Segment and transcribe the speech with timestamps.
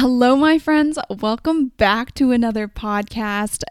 [0.00, 0.96] Hello, my friends.
[1.10, 3.64] Welcome back to another podcast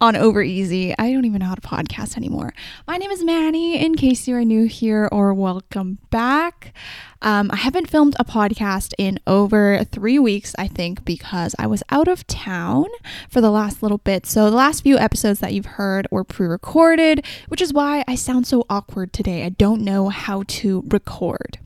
[0.00, 0.94] on Over Easy.
[0.96, 2.54] I don't even know how to podcast anymore.
[2.86, 6.72] My name is Manny, in case you are new here or welcome back.
[7.20, 11.82] Um, I haven't filmed a podcast in over three weeks, I think, because I was
[11.90, 12.86] out of town
[13.28, 14.26] for the last little bit.
[14.26, 18.14] So, the last few episodes that you've heard were pre recorded, which is why I
[18.14, 19.42] sound so awkward today.
[19.42, 21.58] I don't know how to record.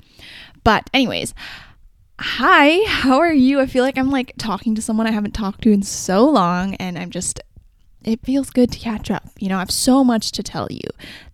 [0.64, 1.34] But, anyways,
[2.20, 3.60] Hi, how are you?
[3.60, 6.74] I feel like I'm like talking to someone I haven't talked to in so long,
[6.74, 7.38] and I'm just,
[8.02, 9.30] it feels good to catch up.
[9.38, 10.80] You know, I have so much to tell you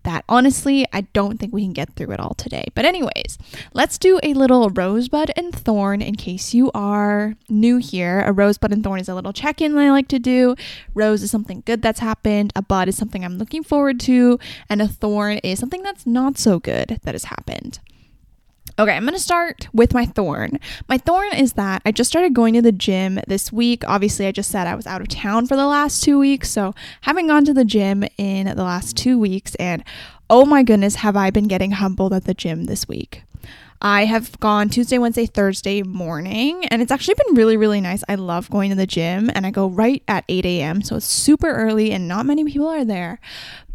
[0.03, 2.65] that honestly, I don't think we can get through it all today.
[2.75, 3.39] But, anyways,
[3.73, 8.21] let's do a little rosebud and thorn in case you are new here.
[8.21, 10.55] A rosebud and thorn is a little check in I like to do.
[10.93, 14.37] Rose is something good that's happened, a bud is something I'm looking forward to,
[14.69, 17.79] and a thorn is something that's not so good that has happened.
[18.77, 20.59] Okay, I'm going to start with my thorn.
[20.89, 23.85] My thorn is that I just started going to the gym this week.
[23.87, 26.51] Obviously, I just said I was out of town for the last two weeks.
[26.51, 29.81] So, having gone to the gym in the last two weeks, and
[30.29, 33.23] oh my goodness, have I been getting humbled at the gym this week.
[33.81, 38.03] I have gone Tuesday, Wednesday, Thursday morning, and it's actually been really, really nice.
[38.09, 41.05] I love going to the gym, and I go right at 8 a.m., so it's
[41.05, 43.19] super early, and not many people are there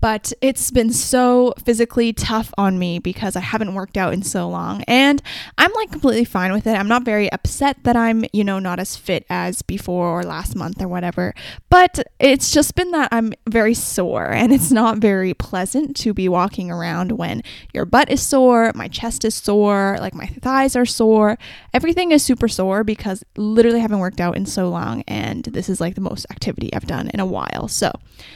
[0.01, 4.48] but it's been so physically tough on me because I haven't worked out in so
[4.48, 4.83] long.
[4.89, 5.23] And
[5.59, 6.75] I'm like completely fine with it.
[6.75, 10.56] I'm not very upset that I'm, you know, not as fit as before or last
[10.56, 11.34] month or whatever.
[11.69, 16.28] But it's just been that I'm very sore and it's not very pleasant to be
[16.28, 17.43] walking around when
[17.75, 21.39] your butt is sore, my chest is sore, like my thighs are sore.
[21.75, 25.81] Everything is super sore because literally haven't worked out in so long and this is
[25.81, 27.69] like the most activity I've done in a while.
[27.69, 27.93] So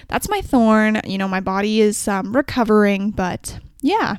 [0.09, 1.01] that's my thorn.
[1.05, 4.17] You know, my body body is um, recovering, but yeah.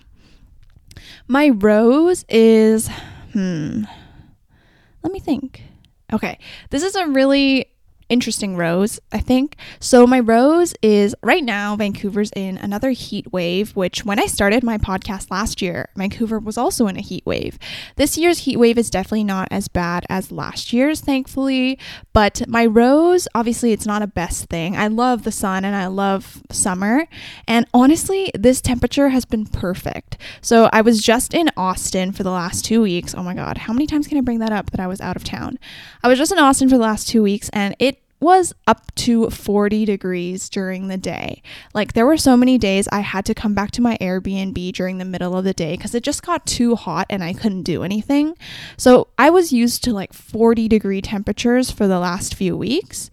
[1.28, 2.90] My rose is,
[3.34, 3.84] hmm,
[5.04, 5.62] let me think.
[6.14, 7.75] Okay, this is a really
[8.10, 9.56] interesting rose, I think.
[9.80, 14.64] So my rose is right now Vancouver's in another heat wave, which when I started
[14.64, 17.58] my podcast last year, Vancouver was also in a heat wave.
[17.96, 21.80] This year's heat wave is definitely not as bad as last year's, thankfully,
[22.14, 24.76] but my rose, obviously it's not a best thing.
[24.78, 27.08] I love the sun and I love summer,
[27.48, 30.18] and honestly, this temperature has been perfect.
[30.42, 33.16] So I was just in Austin for the last 2 weeks.
[33.16, 35.16] Oh my god, how many times can I bring that up that I was out
[35.16, 35.58] of town?
[36.04, 39.30] I was just in Austin for the last 2 weeks and it was up to
[39.30, 41.44] 40 degrees during the day.
[41.76, 44.98] Like there were so many days I had to come back to my Airbnb during
[44.98, 47.84] the middle of the day cuz it just got too hot and I couldn't do
[47.84, 48.36] anything.
[48.78, 53.12] So I was used to like 40 degree temperatures for the last few weeks.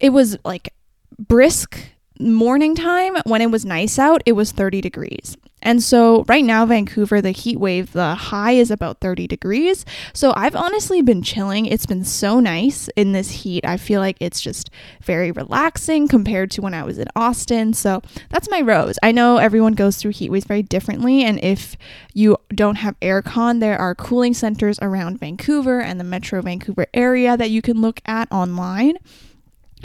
[0.00, 0.74] It was like
[1.18, 1.78] brisk
[2.18, 5.36] morning time when it was nice out, it was 30 degrees.
[5.62, 9.84] And so, right now, Vancouver, the heat wave, the high is about 30 degrees.
[10.12, 11.66] So, I've honestly been chilling.
[11.66, 13.64] It's been so nice in this heat.
[13.64, 14.70] I feel like it's just
[15.02, 17.72] very relaxing compared to when I was in Austin.
[17.72, 18.98] So, that's my rose.
[19.02, 21.22] I know everyone goes through heat waves very differently.
[21.22, 21.76] And if
[22.12, 27.36] you don't have aircon, there are cooling centers around Vancouver and the Metro Vancouver area
[27.36, 28.98] that you can look at online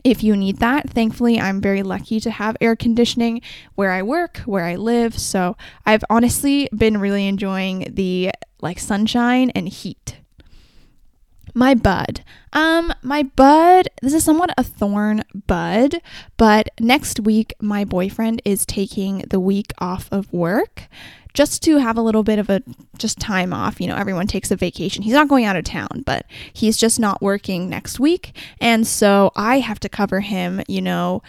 [0.08, 0.90] if you need that.
[0.90, 3.42] Thankfully, I'm very lucky to have air conditioning
[3.76, 5.20] where I work, where I live.
[5.20, 8.32] So I've honestly been really enjoying the
[8.62, 10.18] like sunshine and heat.
[11.54, 12.22] My bud.
[12.54, 16.02] Um, my bud, this is somewhat a thorn bud,
[16.38, 20.84] but next week my boyfriend is taking the week off of work
[21.38, 22.64] just to have a little bit of a
[22.98, 23.80] just time off.
[23.80, 25.04] You know, everyone takes a vacation.
[25.04, 28.36] He's not going out of town, but he's just not working next week.
[28.60, 31.22] And so I have to cover him, you know,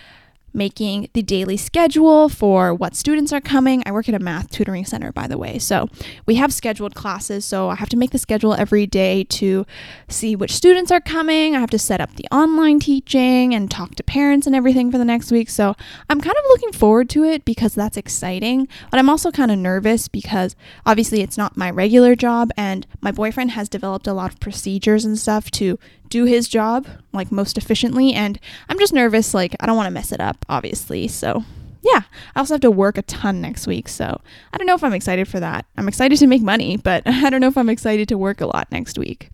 [0.53, 3.83] making the daily schedule for what students are coming.
[3.87, 5.59] I work at a math tutoring center, by the way.
[5.59, 5.89] So
[6.27, 7.45] we have scheduled classes.
[7.45, 9.67] So I have to make the schedule every day to
[10.09, 11.55] see which students are coming.
[11.55, 14.99] I have to set up the online teaching and talk to parents and everything for
[14.99, 15.51] the next week.
[15.51, 15.75] So
[16.09, 18.69] I'm kind of looking forward to it because that's exciting.
[18.91, 23.13] But I'm also kind of nervous because obviously it's not my regular job and my
[23.13, 27.59] boyfriend has developed a lot of procedures and stuff to do his job like most
[27.59, 28.39] efficiently and
[28.69, 31.09] I'm just nervous like I don't want to mess it up obviously.
[31.09, 31.45] So,
[31.83, 32.03] yeah,
[32.35, 34.21] I also have to work a ton next week, so
[34.53, 35.67] I don't know if I'm excited for that.
[35.77, 38.47] I'm excited to make money, but I don't know if I'm excited to work a
[38.47, 39.31] lot next week.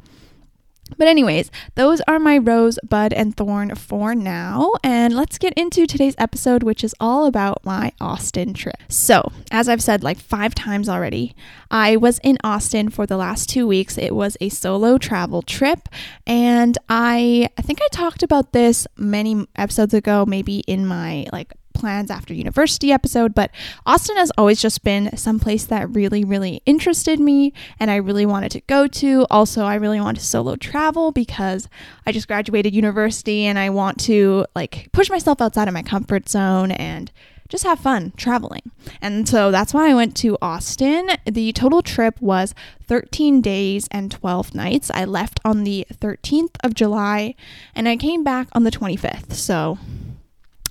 [0.96, 4.72] But, anyways, those are my rose, bud, and thorn for now.
[4.82, 8.76] And let's get into today's episode, which is all about my Austin trip.
[8.88, 11.34] So, as I've said like five times already,
[11.70, 13.98] I was in Austin for the last two weeks.
[13.98, 15.88] It was a solo travel trip.
[16.26, 21.54] And I, I think I talked about this many episodes ago, maybe in my like
[21.74, 23.50] plans after university episode, but
[23.84, 28.24] Austin has always just been some place that really, really interested me and I really
[28.24, 29.26] wanted to go to.
[29.30, 31.68] Also, I really want to solo travel because
[32.06, 36.28] I just graduated university and I want to like push myself outside of my comfort
[36.28, 37.12] zone and
[37.48, 38.70] just have fun traveling.
[39.00, 41.10] And so that's why I went to Austin.
[41.24, 42.54] The total trip was
[42.86, 44.90] 13 days and 12 nights.
[44.92, 47.34] I left on the 13th of July
[47.74, 49.34] and I came back on the 25th.
[49.34, 49.78] So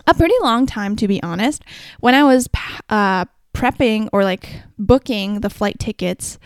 [0.08, 1.64] a pretty long time, to be honest.
[2.00, 2.50] When I was
[2.90, 6.38] uh, prepping or like booking the flight tickets,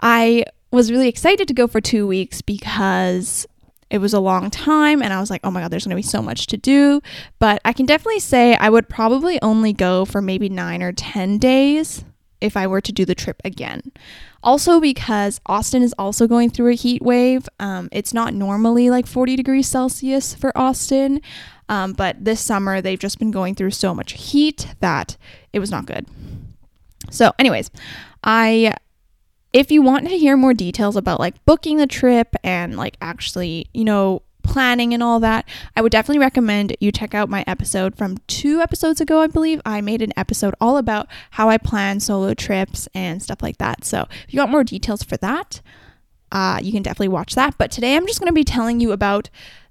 [0.00, 3.46] I was really excited to go for two weeks because
[3.90, 5.96] it was a long time and I was like, oh my God, there's going to
[5.96, 7.00] be so much to do.
[7.40, 11.38] But I can definitely say I would probably only go for maybe nine or 10
[11.38, 12.04] days
[12.40, 13.92] if I were to do the trip again.
[14.42, 17.48] Also, because Austin is also going through a heat wave.
[17.58, 21.20] Um, it's not normally like 40 degrees Celsius for Austin,
[21.70, 25.16] um, but this summer they've just been going through so much heat that
[25.52, 26.06] it was not good.
[27.10, 27.70] So, anyways,
[28.22, 28.74] I
[29.52, 33.68] if you want to hear more details about like booking the trip and like actually,
[33.72, 37.96] you know, planning and all that, I would definitely recommend you check out my episode
[37.96, 39.60] from two episodes ago, I believe.
[39.64, 43.84] I made an episode all about how I plan solo trips and stuff like that.
[43.84, 45.60] So if you want more details for that,
[46.32, 47.58] uh, you can definitely watch that.
[47.58, 49.30] But today I'm just going to be telling you about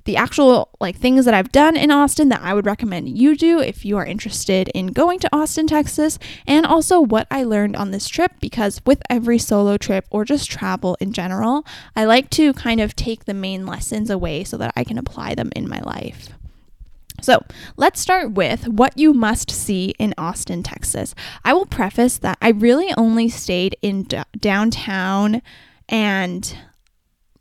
[0.10, 3.60] the actual like things that I've done in Austin that I would recommend you do
[3.60, 6.18] if you are interested in going to Austin, Texas,
[6.48, 10.50] and also what I learned on this trip because with every solo trip or just
[10.50, 11.64] travel in general,
[11.96, 15.36] I like to kind of take the main lessons away so that I can apply
[15.36, 16.30] them in my life.
[17.22, 17.44] So,
[17.78, 21.14] let's start with what you must see in Austin, Texas.
[21.46, 25.44] I will preface that I really only stayed in d- downtown
[25.88, 26.58] and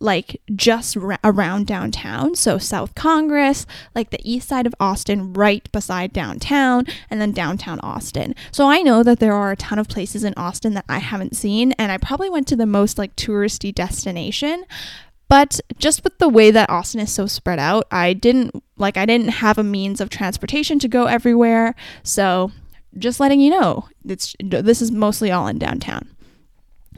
[0.00, 2.34] like just around downtown.
[2.34, 7.80] So South Congress, like the east side of Austin, right beside downtown, and then downtown
[7.80, 8.34] Austin.
[8.52, 11.36] So I know that there are a ton of places in Austin that I haven't
[11.36, 14.64] seen, and I probably went to the most like touristy destination.
[15.28, 19.04] But just with the way that Austin is so spread out, I didn't like I
[19.04, 21.74] didn't have a means of transportation to go everywhere.
[22.02, 22.52] So
[22.96, 26.08] just letting you know, it's this is mostly all in downtown.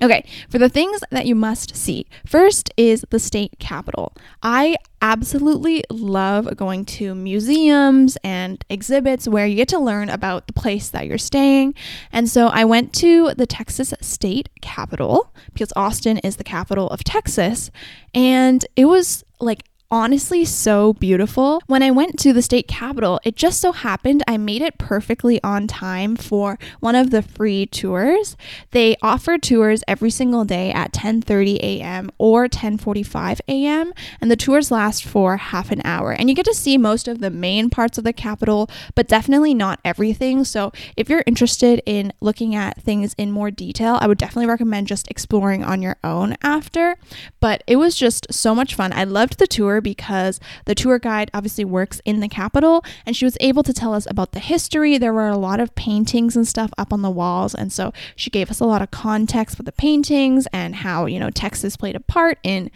[0.02, 4.14] Okay, for the things that you must see, first is the state capitol.
[4.42, 10.52] I absolutely love going to museums and exhibits where you get to learn about the
[10.54, 11.74] place that you're staying.
[12.12, 17.04] And so I went to the Texas State Capitol because Austin is the capital of
[17.04, 17.70] Texas.
[18.14, 21.62] And it was like honestly so beautiful.
[21.66, 25.42] When I went to the state capitol, it just so happened I made it perfectly
[25.42, 28.36] on time for one of the free tours.
[28.70, 32.10] They offer tours every single day at 10:30 a.m.
[32.18, 33.92] or 10:45 a.m.
[34.20, 36.12] and the tours last for half an hour.
[36.12, 39.54] And you get to see most of the main parts of the capitol, but definitely
[39.54, 40.44] not everything.
[40.44, 44.86] So, if you're interested in looking at things in more detail, I would definitely recommend
[44.86, 46.96] just exploring on your own after.
[47.40, 48.92] But it was just so much fun.
[48.92, 53.24] I loved the tour because the tour guide obviously works in the Capitol and she
[53.24, 54.98] was able to tell us about the history.
[54.98, 57.54] There were a lot of paintings and stuff up on the walls.
[57.54, 61.18] And so she gave us a lot of context for the paintings and how, you
[61.18, 62.70] know, Texas played a part in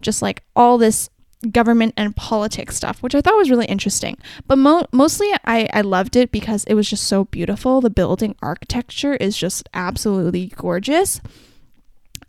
[0.00, 1.10] just like all this
[1.50, 4.16] government and politics stuff, which I thought was really interesting.
[4.46, 7.80] But mo- mostly I, I loved it because it was just so beautiful.
[7.80, 11.20] The building architecture is just absolutely gorgeous.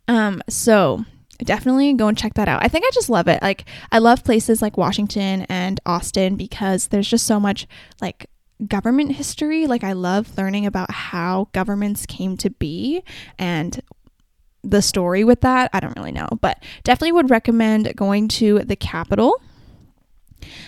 [0.08, 1.06] Um, so
[1.40, 2.64] definitely go and check that out.
[2.64, 3.42] I think I just love it.
[3.42, 7.68] Like I love places like Washington and Austin because there's just so much
[8.02, 8.30] like
[8.66, 9.68] government history.
[9.68, 13.04] Like I love learning about how governments came to be
[13.38, 13.82] and
[14.64, 15.70] the story with that.
[15.74, 19.42] I don't really know, but definitely would recommend going to the Capitol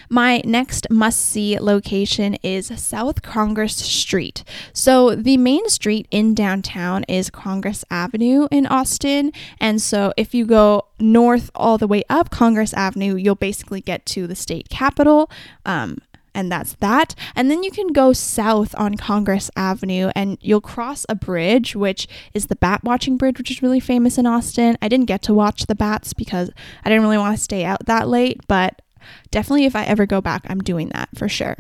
[0.09, 4.43] my next must see location is South Congress Street.
[4.73, 9.31] So, the main street in downtown is Congress Avenue in Austin.
[9.59, 14.05] And so, if you go north all the way up Congress Avenue, you'll basically get
[14.07, 15.29] to the state capitol.
[15.65, 15.99] Um,
[16.33, 17.15] and that's that.
[17.35, 22.07] And then you can go south on Congress Avenue and you'll cross a bridge, which
[22.33, 24.77] is the bat watching bridge, which is really famous in Austin.
[24.81, 26.51] I didn't get to watch the bats because
[26.85, 28.81] I didn't really want to stay out that late, but
[29.32, 31.58] definitely if I ever go back, I'm doing that for sure.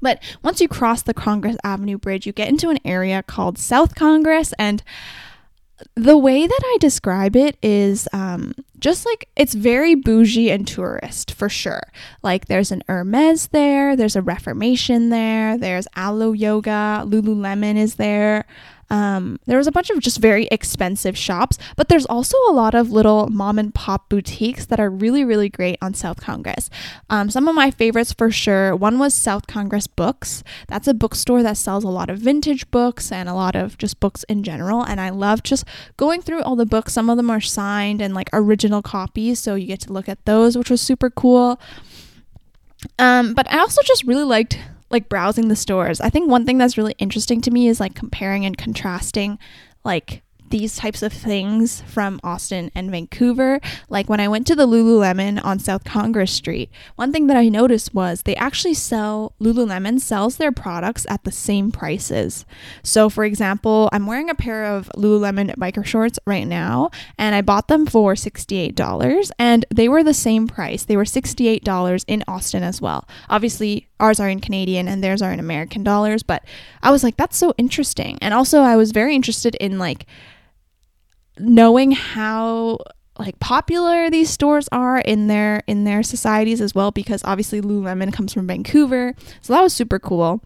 [0.00, 3.94] But once you cross the Congress Avenue Bridge, you get into an area called South
[3.94, 4.52] Congress.
[4.58, 4.82] And
[5.94, 11.32] the way that I describe it is um, just like it's very bougie and tourist
[11.32, 11.82] for sure.
[12.22, 18.44] Like there's an Hermes there, there's a Reformation there, there's Alo Yoga, Lululemon is there.
[18.92, 22.74] Um, there was a bunch of just very expensive shops, but there's also a lot
[22.74, 26.68] of little mom and pop boutiques that are really, really great on South Congress.
[27.08, 28.76] Um, some of my favorites for sure.
[28.76, 30.44] One was South Congress Books.
[30.68, 33.98] That's a bookstore that sells a lot of vintage books and a lot of just
[33.98, 34.82] books in general.
[34.82, 35.64] And I love just
[35.96, 36.92] going through all the books.
[36.92, 40.22] Some of them are signed and like original copies, so you get to look at
[40.26, 41.58] those, which was super cool.
[42.98, 44.58] Um, but I also just really liked
[44.92, 46.00] like browsing the stores.
[46.00, 49.38] I think one thing that's really interesting to me is like comparing and contrasting
[49.84, 50.22] like
[50.52, 53.58] these types of things from Austin and Vancouver.
[53.88, 57.48] Like when I went to the Lululemon on South Congress Street, one thing that I
[57.48, 62.44] noticed was they actually sell Lululemon sells their products at the same prices.
[62.82, 67.40] So for example, I'm wearing a pair of Lululemon biker shorts right now and I
[67.40, 70.84] bought them for $68 and they were the same price.
[70.84, 73.08] They were $68 in Austin as well.
[73.30, 76.44] Obviously, ours are in Canadian and theirs are in American dollars, but
[76.82, 78.18] I was like that's so interesting.
[78.20, 80.04] And also I was very interested in like
[81.38, 82.78] knowing how
[83.18, 88.12] like popular these stores are in their in their societies as well because obviously Lululemon
[88.12, 89.14] comes from Vancouver.
[89.42, 90.42] So that was super cool.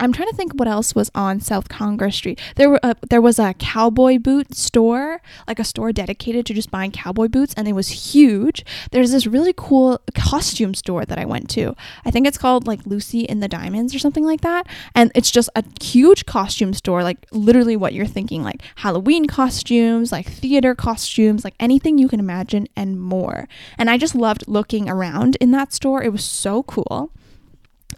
[0.00, 2.40] I'm trying to think what else was on South Congress Street.
[2.56, 6.70] There were a, there was a cowboy boot store, like a store dedicated to just
[6.70, 8.64] buying cowboy boots, and it was huge.
[8.92, 11.76] There's this really cool costume store that I went to.
[12.04, 15.30] I think it's called like Lucy in the Diamonds or something like that, and it's
[15.30, 20.74] just a huge costume store, like literally what you're thinking, like Halloween costumes, like theater
[20.74, 23.48] costumes, like anything you can imagine and more.
[23.76, 26.02] And I just loved looking around in that store.
[26.02, 27.12] It was so cool.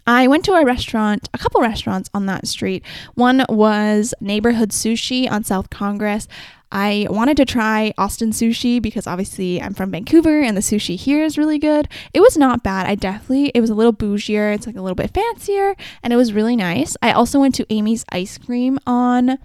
[0.05, 2.83] I went to a restaurant, a couple restaurants on that street.
[3.15, 6.27] One was Neighborhood Sushi on South Congress.
[6.73, 11.23] I wanted to try Austin sushi because obviously I'm from Vancouver and the sushi here
[11.23, 11.87] is really good.
[12.15, 12.87] It was not bad.
[12.87, 16.15] I definitely, it was a little bougier, it's like a little bit fancier, and it
[16.15, 16.97] was really nice.
[17.01, 19.37] I also went to Amy's Ice Cream on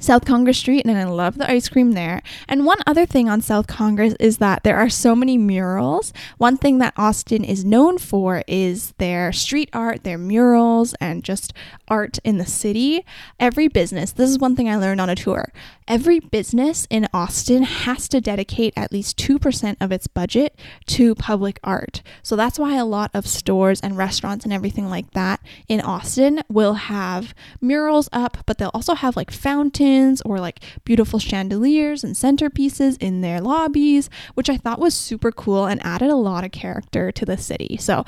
[0.00, 2.22] South Congress Street, and I love the ice cream there.
[2.48, 6.12] And one other thing on South Congress is that there are so many murals.
[6.36, 11.52] One thing that Austin is known for is their street art, their murals, and just
[11.88, 13.04] art in the city.
[13.40, 15.52] Every business, this is one thing I learned on a tour.
[15.88, 20.54] Every business in Austin has to dedicate at least 2% of its budget
[20.86, 22.02] to public art.
[22.22, 26.42] So that's why a lot of stores and restaurants and everything like that in Austin
[26.48, 29.77] will have murals up, but they'll also have like fountains
[30.24, 35.66] or like beautiful chandeliers and centerpieces in their lobbies, which I thought was super cool
[35.66, 37.76] and added a lot of character to the city.
[37.78, 38.04] So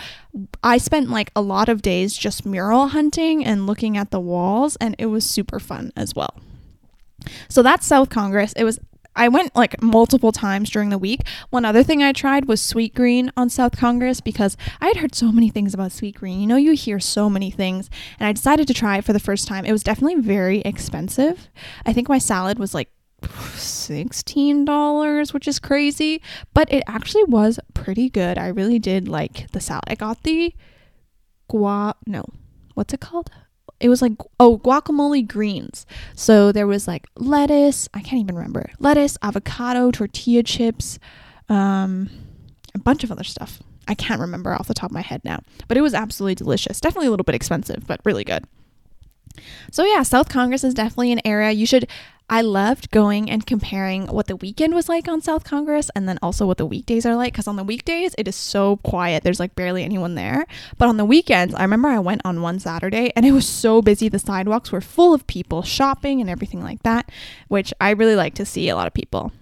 [0.62, 4.76] I spent like a lot of days just mural hunting and looking at the walls,
[4.76, 6.34] and it was super fun as well.
[7.48, 8.52] So that's South Congress.
[8.54, 8.80] It was
[9.16, 11.22] I went like multiple times during the week.
[11.50, 15.32] One other thing I tried was Sweetgreen on South Congress because I had heard so
[15.32, 16.40] many things about Sweetgreen.
[16.40, 19.20] You know, you hear so many things, and I decided to try it for the
[19.20, 19.64] first time.
[19.64, 21.48] It was definitely very expensive.
[21.84, 22.90] I think my salad was like
[23.22, 26.22] $16, which is crazy,
[26.54, 28.38] but it actually was pretty good.
[28.38, 29.84] I really did like the salad.
[29.88, 30.54] I got the
[31.48, 32.24] gua no,
[32.74, 33.30] what's it called?
[33.80, 35.86] It was like oh guacamole greens.
[36.14, 40.98] So there was like lettuce i can't even remember lettuce avocado tortilla chips
[41.48, 42.08] um,
[42.74, 43.60] a bunch of other stuff.
[43.88, 46.80] I can't remember off the top of my head now but it was absolutely delicious.
[46.80, 48.44] Definitely a little bit expensive but really good
[49.70, 51.88] so yeah south congress is definitely an area you should
[52.32, 56.16] I loved going and comparing what the weekend was like on South Congress and then
[56.22, 59.24] also what the weekdays are like because on the weekdays it is so quiet.
[59.24, 60.46] There's like barely anyone there.
[60.78, 63.82] But on the weekends, I remember I went on one Saturday and it was so
[63.82, 64.08] busy.
[64.08, 67.10] The sidewalks were full of people shopping and everything like that,
[67.48, 69.32] which I really like to see a lot of people.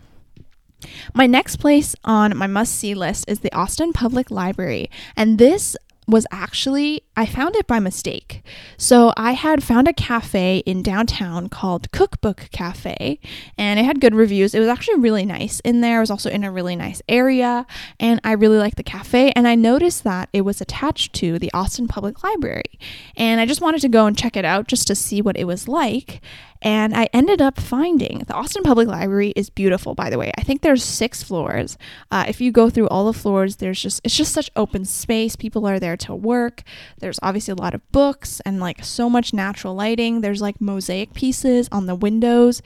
[1.12, 4.90] My next place on my must see list is the Austin Public Library.
[5.14, 5.76] And this
[6.09, 8.43] was actually, I found it by mistake.
[8.79, 13.21] So I had found a cafe in downtown called Cookbook Cafe,
[13.59, 14.55] and it had good reviews.
[14.55, 15.99] It was actually really nice in there.
[15.99, 17.67] It was also in a really nice area,
[18.00, 19.33] and I really liked the cafe.
[19.37, 22.79] And I noticed that it was attached to the Austin Public Library.
[23.15, 25.45] And I just wanted to go and check it out just to see what it
[25.45, 26.23] was like.
[26.61, 30.33] And I ended up finding the Austin Public Library is beautiful, by the way.
[30.37, 31.79] I think there's six floors.
[32.11, 35.37] Uh, if you go through all the floors, there's just, it's just such open space.
[35.37, 36.62] People are there to work.
[36.99, 40.21] There's obviously a lot of books and like so much natural lighting.
[40.21, 42.61] There's like mosaic pieces on the windows.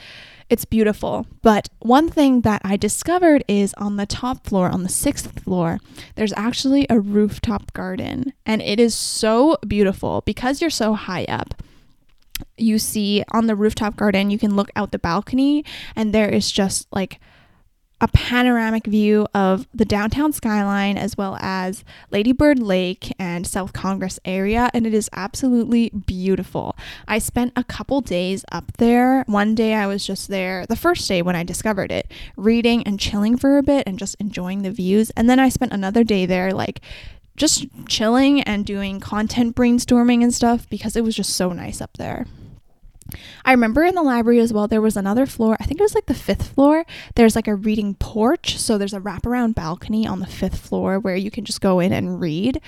[0.48, 1.26] It's beautiful.
[1.40, 5.80] But one thing that I discovered is on the top floor, on the sixth floor,
[6.14, 8.32] there's actually a rooftop garden.
[8.44, 11.62] And it is so beautiful because you're so high up
[12.56, 15.64] you see on the rooftop garden, you can look out the balcony,
[15.96, 17.20] and there is just like
[18.00, 24.18] a panoramic view of the downtown skyline as well as Ladybird Lake and South Congress
[24.24, 26.74] area, and it is absolutely beautiful.
[27.06, 29.22] I spent a couple days up there.
[29.28, 32.98] One day I was just there, the first day when I discovered it, reading and
[32.98, 35.10] chilling for a bit and just enjoying the views.
[35.10, 36.80] And then I spent another day there, like
[37.36, 41.96] just chilling and doing content brainstorming and stuff because it was just so nice up
[41.96, 42.26] there.
[43.44, 45.56] I remember in the library as well, there was another floor.
[45.60, 46.84] I think it was like the fifth floor.
[47.14, 48.58] There's like a reading porch.
[48.58, 51.92] So there's a wraparound balcony on the fifth floor where you can just go in
[51.92, 52.60] and read.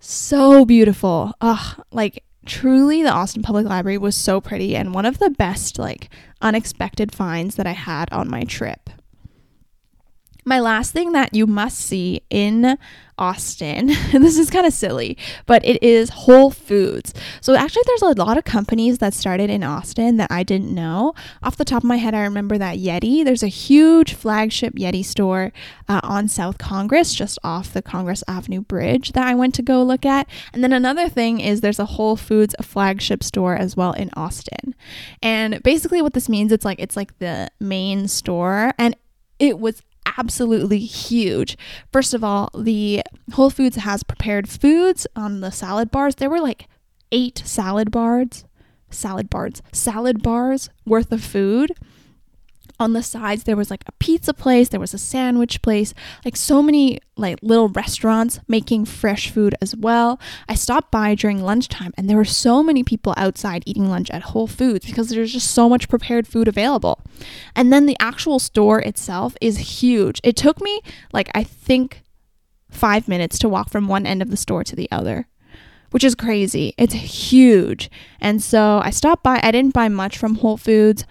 [0.00, 1.34] So beautiful.
[1.40, 5.78] Ugh, like truly, the Austin Public Library was so pretty and one of the best,
[5.78, 6.08] like,
[6.40, 8.90] unexpected finds that I had on my trip.
[10.48, 12.78] My last thing that you must see in
[13.18, 17.12] Austin, and this is kind of silly, but it is Whole Foods.
[17.42, 21.12] So actually, there's a lot of companies that started in Austin that I didn't know.
[21.42, 23.26] Off the top of my head, I remember that Yeti.
[23.26, 25.52] There's a huge flagship Yeti store
[25.86, 29.82] uh, on South Congress, just off the Congress Avenue Bridge that I went to go
[29.82, 30.26] look at.
[30.54, 34.74] And then another thing is there's a Whole Foods flagship store as well in Austin.
[35.22, 38.96] And basically, what this means, it's like it's like the main store, and
[39.38, 39.82] it was
[40.16, 41.56] absolutely huge.
[41.92, 46.16] First of all, the Whole Foods has prepared foods on the salad bars.
[46.16, 46.68] There were like
[47.12, 48.44] eight salad bars,
[48.90, 51.72] salad bars, salad bars worth of food
[52.80, 55.94] on the sides there was like a pizza place there was a sandwich place
[56.24, 61.42] like so many like little restaurants making fresh food as well i stopped by during
[61.42, 65.32] lunchtime and there were so many people outside eating lunch at whole foods because there's
[65.32, 67.02] just so much prepared food available
[67.54, 70.80] and then the actual store itself is huge it took me
[71.12, 72.02] like i think
[72.70, 75.26] five minutes to walk from one end of the store to the other
[75.90, 76.74] which is crazy.
[76.76, 77.90] It's huge.
[78.20, 79.40] And so I stopped by.
[79.42, 81.04] I didn't buy much from Whole Foods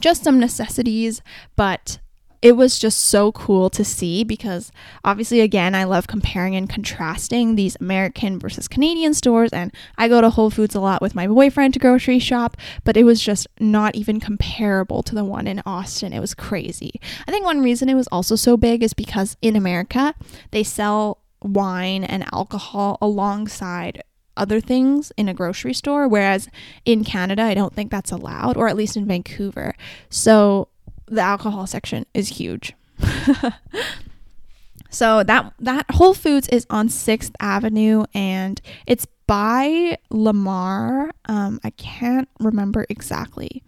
[0.00, 1.22] just some necessities,
[1.56, 1.98] but
[2.42, 4.70] it was just so cool to see because
[5.04, 10.20] obviously again I love comparing and contrasting these American versus Canadian stores and I go
[10.20, 13.46] to Whole Foods a lot with my boyfriend to grocery shop but it was just
[13.58, 16.12] not even comparable to the one in Austin.
[16.12, 17.00] It was crazy.
[17.26, 20.14] I think one reason it was also so big is because in America
[20.50, 24.02] they sell wine and alcohol alongside
[24.36, 26.48] other things in a grocery store, whereas
[26.84, 29.74] in Canada, I don't think that's allowed, or at least in Vancouver.
[30.10, 30.68] So
[31.06, 32.74] the alcohol section is huge.
[34.90, 41.10] so that that Whole Foods is on Sixth Avenue, and it's by Lamar.
[41.26, 43.62] Um, I can't remember exactly,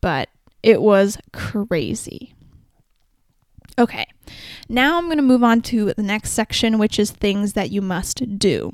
[0.00, 0.28] but
[0.62, 2.34] it was crazy.
[3.76, 4.06] Okay,
[4.68, 7.82] now I'm going to move on to the next section, which is things that you
[7.82, 8.70] must do.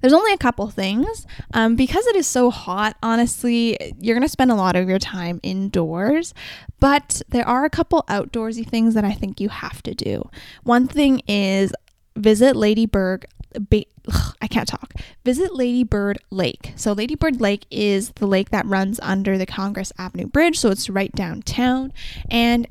[0.00, 1.26] There's only a couple things.
[1.54, 4.98] Um, because it is so hot, honestly, you're going to spend a lot of your
[4.98, 6.34] time indoors,
[6.80, 10.28] but there are a couple outdoorsy things that I think you have to do.
[10.62, 11.72] One thing is
[12.16, 13.26] visit Ladybird.
[13.68, 14.94] Ba- ugh, I can't talk.
[15.24, 16.72] Visit Ladybird Lake.
[16.76, 20.58] So, Ladybird Lake is the lake that runs under the Congress Avenue Bridge.
[20.58, 21.92] So, it's right downtown.
[22.30, 22.66] And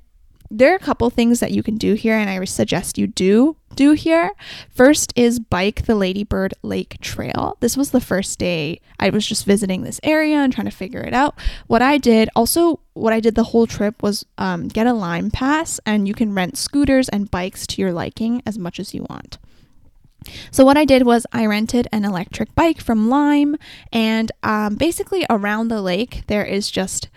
[0.51, 3.55] there are a couple things that you can do here, and I suggest you do
[3.75, 4.31] do here.
[4.69, 7.55] First is bike the Ladybird Lake Trail.
[7.61, 11.01] This was the first day I was just visiting this area and trying to figure
[11.01, 11.35] it out.
[11.67, 15.31] What I did, also, what I did the whole trip was um, get a Lime
[15.31, 19.05] Pass, and you can rent scooters and bikes to your liking as much as you
[19.09, 19.37] want.
[20.51, 23.55] So, what I did was I rented an electric bike from Lime,
[23.93, 27.09] and um, basically around the lake, there is just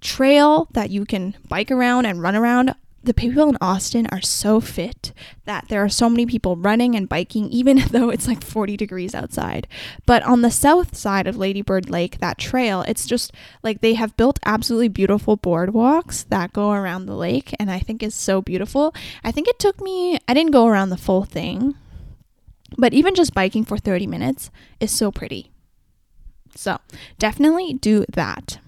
[0.00, 2.74] trail that you can bike around and run around.
[3.02, 5.12] The people in Austin are so fit
[5.44, 9.14] that there are so many people running and biking, even though it's like 40 degrees
[9.14, 9.68] outside.
[10.06, 13.32] But on the south side of Ladybird Lake, that trail, it's just
[13.62, 18.02] like they have built absolutely beautiful boardwalks that go around the lake, and I think
[18.02, 18.92] is so beautiful.
[19.22, 21.76] I think it took me, I didn't go around the full thing,
[22.76, 25.52] but even just biking for 30 minutes is so pretty.
[26.56, 26.78] So
[27.18, 28.58] definitely do that.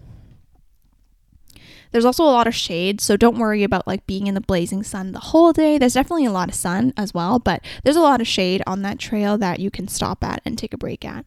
[1.90, 4.82] There's also a lot of shade, so don't worry about like being in the blazing
[4.82, 5.78] sun the whole day.
[5.78, 8.82] There's definitely a lot of sun as well, but there's a lot of shade on
[8.82, 11.24] that trail that you can stop at and take a break at.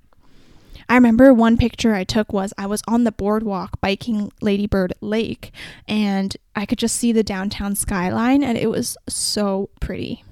[0.90, 5.52] I remember one picture I took was I was on the boardwalk biking Ladybird Lake
[5.88, 10.26] and I could just see the downtown skyline and it was so pretty.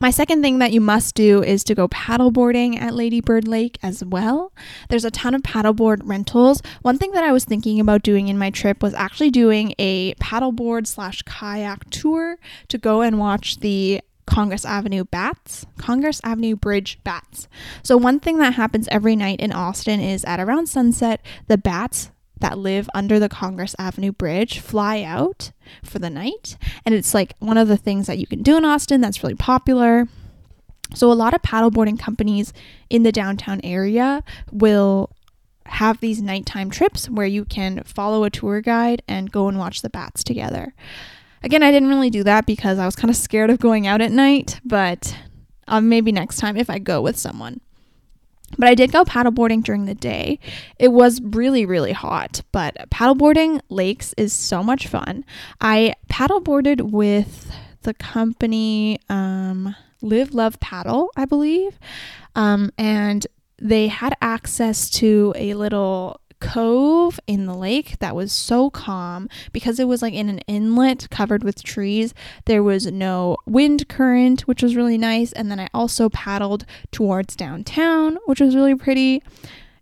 [0.00, 4.04] My second thing that you must do is to go paddleboarding at Ladybird Lake as
[4.04, 4.52] well.
[4.88, 6.62] There's a ton of paddleboard rentals.
[6.82, 10.14] One thing that I was thinking about doing in my trip was actually doing a
[10.14, 17.00] paddleboard slash kayak tour to go and watch the Congress Avenue bats, Congress Avenue Bridge
[17.02, 17.48] bats.
[17.82, 22.12] So, one thing that happens every night in Austin is at around sunset, the bats
[22.40, 26.56] that live under the Congress Avenue Bridge fly out for the night.
[26.84, 29.34] And it's like one of the things that you can do in Austin that's really
[29.34, 30.08] popular.
[30.94, 32.52] So, a lot of paddleboarding companies
[32.88, 35.10] in the downtown area will
[35.66, 39.82] have these nighttime trips where you can follow a tour guide and go and watch
[39.82, 40.74] the bats together.
[41.42, 44.00] Again, I didn't really do that because I was kind of scared of going out
[44.00, 45.16] at night, but
[45.68, 47.60] um, maybe next time if I go with someone.
[48.58, 50.38] But I did go paddleboarding during the day.
[50.78, 55.24] It was really, really hot, but paddleboarding lakes is so much fun.
[55.60, 57.50] I paddleboarded with
[57.82, 61.78] the company um, Live Love Paddle, I believe.
[62.34, 63.26] Um, and
[63.58, 69.78] they had access to a little cove in the lake that was so calm because
[69.78, 72.14] it was like in an inlet covered with trees.
[72.46, 75.32] There was no wind current, which was really nice.
[75.32, 79.22] And then I also paddled towards downtown, which was really pretty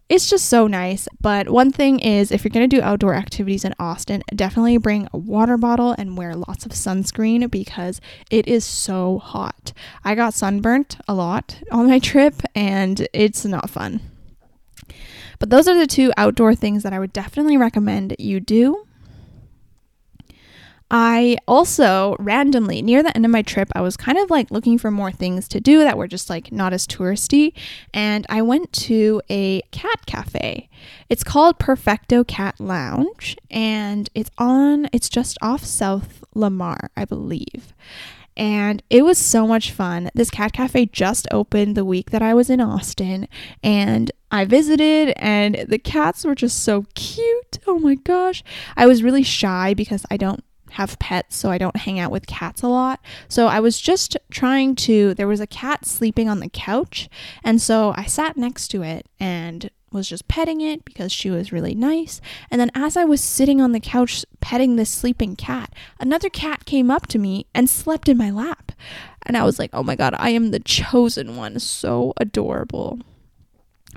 [0.08, 1.06] it's just so nice.
[1.20, 5.06] But one thing is, if you're going to do outdoor activities in Austin, definitely bring
[5.12, 9.72] a water bottle and wear lots of sunscreen because it is so hot.
[10.04, 14.00] I got sunburnt a lot on my trip and it's not fun.
[15.38, 18.84] But those are the two outdoor things that I would definitely recommend you do.
[20.90, 24.78] I also randomly, near the end of my trip, I was kind of like looking
[24.78, 27.52] for more things to do that were just like not as touristy.
[27.92, 30.70] And I went to a cat cafe.
[31.10, 37.74] It's called Purrfecto Cat Lounge and it's on, it's just off South Lamar, I believe.
[38.34, 40.10] And it was so much fun.
[40.14, 43.26] This cat cafe just opened the week that I was in Austin,
[43.64, 47.58] and I visited, and the cats were just so cute.
[47.66, 48.44] Oh my gosh.
[48.76, 52.26] I was really shy because I don't have pets, so I don't hang out with
[52.26, 53.00] cats a lot.
[53.28, 57.08] So I was just trying to, there was a cat sleeping on the couch,
[57.42, 61.52] and so I sat next to it and was just petting it because she was
[61.52, 62.20] really nice.
[62.50, 66.66] And then as I was sitting on the couch petting this sleeping cat, another cat
[66.66, 68.72] came up to me and slept in my lap.
[69.22, 71.58] And I was like, oh my God, I am the chosen one.
[71.58, 73.00] So adorable.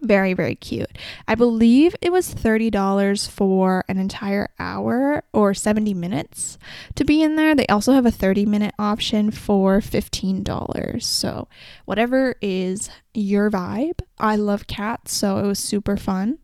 [0.02, 0.98] Very, very cute.
[1.28, 6.58] I believe it was $30 for an entire hour or 70 minutes
[6.96, 7.54] to be in there.
[7.54, 11.04] They also have a 30 minute option for $15.
[11.04, 11.48] So,
[11.86, 14.00] whatever is your vibe.
[14.18, 16.40] I love cats, so it was super fun.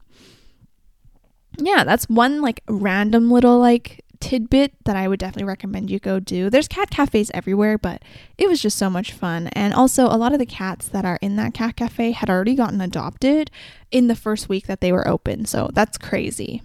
[1.57, 6.19] Yeah, that's one like random little like tidbit that I would definitely recommend you go
[6.19, 6.49] do.
[6.49, 8.01] There's cat cafes everywhere, but
[8.37, 9.47] it was just so much fun.
[9.47, 12.55] And also, a lot of the cats that are in that cat cafe had already
[12.55, 13.51] gotten adopted
[13.91, 15.45] in the first week that they were open.
[15.45, 16.61] So that's crazy.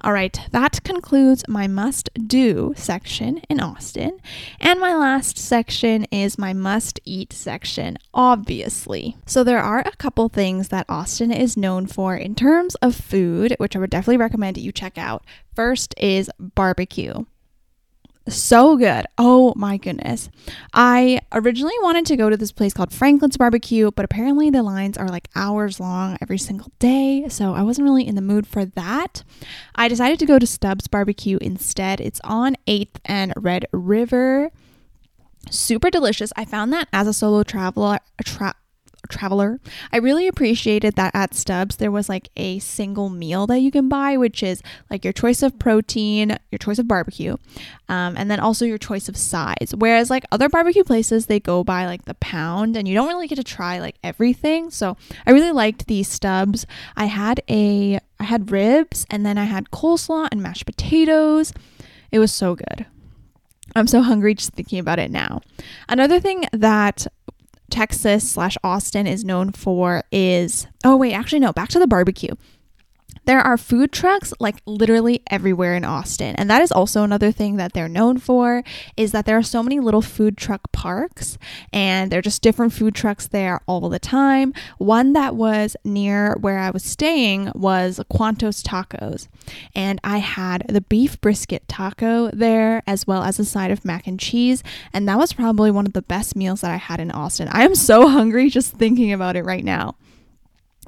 [0.00, 4.18] All right, that concludes my must do section in Austin.
[4.60, 9.16] And my last section is my must eat section, obviously.
[9.26, 13.54] So, there are a couple things that Austin is known for in terms of food,
[13.58, 15.24] which I would definitely recommend you check out.
[15.54, 17.24] First is barbecue
[18.28, 19.06] so good.
[19.18, 20.28] Oh my goodness.
[20.74, 24.96] I originally wanted to go to this place called Franklin's Barbecue, but apparently the lines
[24.96, 28.64] are like hours long every single day, so I wasn't really in the mood for
[28.64, 29.22] that.
[29.74, 32.00] I decided to go to Stubbs Barbecue instead.
[32.00, 34.50] It's on 8th and Red River.
[35.50, 36.32] Super delicious.
[36.36, 38.56] I found that as a solo traveler, tra-
[39.06, 39.60] traveler.
[39.92, 43.88] I really appreciated that at Stubbs there was like a single meal that you can
[43.88, 47.36] buy, which is like your choice of protein, your choice of barbecue,
[47.88, 49.74] um, and then also your choice of size.
[49.76, 53.28] Whereas like other barbecue places, they go by like the pound, and you don't really
[53.28, 54.70] get to try like everything.
[54.70, 56.66] So I really liked these Stubbs.
[56.96, 61.52] I had a I had ribs, and then I had coleslaw and mashed potatoes.
[62.10, 62.86] It was so good.
[63.74, 65.42] I'm so hungry just thinking about it now.
[65.88, 67.06] Another thing that
[67.70, 72.34] Texas slash Austin is known for is oh wait, actually no, back to the barbecue.
[73.26, 76.36] There are food trucks like literally everywhere in Austin.
[76.36, 78.62] And that is also another thing that they're known for
[78.96, 81.36] is that there are so many little food truck parks
[81.72, 84.54] and they're just different food trucks there all the time.
[84.78, 89.26] One that was near where I was staying was Cuantos Tacos.
[89.74, 94.06] And I had the beef brisket taco there as well as a side of mac
[94.06, 94.62] and cheese.
[94.92, 97.48] And that was probably one of the best meals that I had in Austin.
[97.50, 99.96] I am so hungry just thinking about it right now.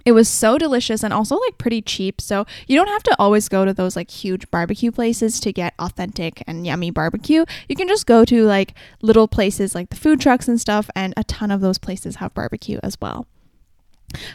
[0.08, 2.18] It was so delicious and also like pretty cheap.
[2.22, 5.74] So you don't have to always go to those like huge barbecue places to get
[5.78, 7.44] authentic and yummy barbecue.
[7.68, 11.12] You can just go to like little places like the food trucks and stuff, and
[11.18, 13.26] a ton of those places have barbecue as well.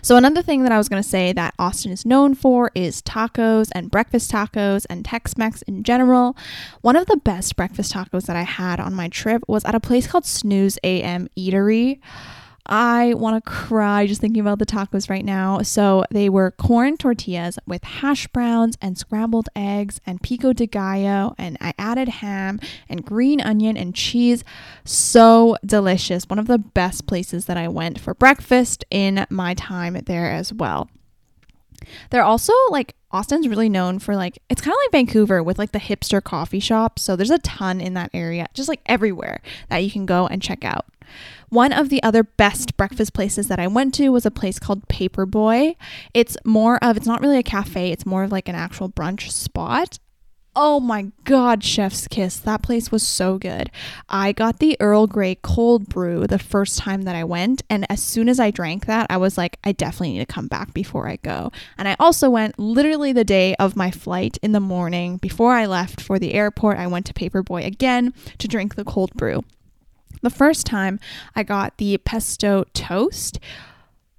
[0.04, 3.02] So, another thing that I was going to say that Austin is known for is
[3.02, 6.38] tacos and breakfast tacos and Tex Mex in general.
[6.82, 9.80] One of the best breakfast tacos that I had on my trip was at a
[9.80, 12.00] place called Snooze AM Eatery.
[12.66, 15.62] I want to cry just thinking about the tacos right now.
[15.62, 21.36] So they were corn tortillas with hash browns and scrambled eggs and pico de gallo,
[21.38, 24.44] and I added ham and green onion and cheese.
[24.86, 26.26] So delicious.
[26.30, 30.54] One of the best places that I went for breakfast in my time there as
[30.54, 30.90] well.
[32.10, 35.72] They're also like Austin's really known for like it's kind of like Vancouver with like
[35.72, 37.04] the hipster coffee shops.
[37.04, 40.42] So there's a ton in that area, just like everywhere that you can go and
[40.42, 40.88] check out.
[41.50, 44.88] One of the other best breakfast places that I went to was a place called
[44.88, 45.76] Paperboy.
[46.16, 49.30] It's more of it's not really a cafe, it's more of like an actual brunch
[49.30, 50.00] spot.
[50.56, 52.38] Oh my god, chef's kiss.
[52.38, 53.72] That place was so good.
[54.08, 58.04] I got the Earl Grey cold brew the first time that I went, and as
[58.04, 61.08] soon as I drank that, I was like, I definitely need to come back before
[61.08, 61.52] I go.
[61.76, 65.66] And I also went literally the day of my flight in the morning before I
[65.66, 66.78] left for the airport.
[66.78, 69.44] I went to Paperboy again to drink the cold brew.
[70.22, 71.00] The first time
[71.36, 73.40] I got the pesto toast.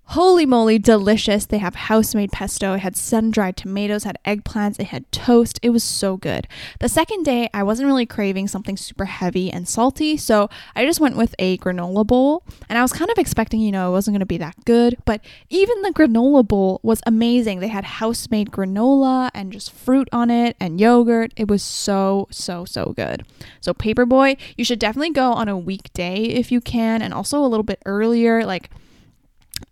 [0.08, 1.46] Holy moly, delicious.
[1.46, 2.74] They have house made pesto.
[2.74, 5.58] It had sun dried tomatoes, had eggplants, it had toast.
[5.62, 6.46] It was so good.
[6.78, 11.00] The second day, I wasn't really craving something super heavy and salty, so I just
[11.00, 12.42] went with a granola bowl.
[12.68, 14.98] And I was kind of expecting, you know, it wasn't going to be that good,
[15.06, 17.60] but even the granola bowl was amazing.
[17.60, 21.32] They had house made granola and just fruit on it and yogurt.
[21.36, 23.24] It was so, so, so good.
[23.60, 27.48] So, Paperboy, you should definitely go on a weekday if you can, and also a
[27.48, 28.44] little bit earlier.
[28.44, 28.70] Like,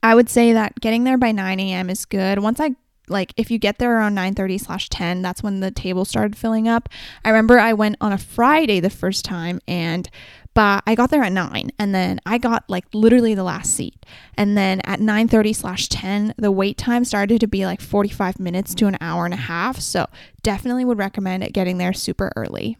[0.03, 1.91] I would say that getting there by 9 a.m.
[1.91, 2.39] is good.
[2.39, 2.77] Once I
[3.09, 6.69] like if you get there around 9:30 slash 10 that's when the table started filling
[6.69, 6.89] up
[7.25, 10.09] i remember i went on a friday the first time and
[10.55, 14.07] but i got there at 9 and then i got like literally the last seat
[14.37, 18.75] and then at 9:30 slash 10 the wait time started to be like 45 minutes
[18.77, 20.07] to an hour and a half so
[20.43, 22.79] definitely would recommend getting there super early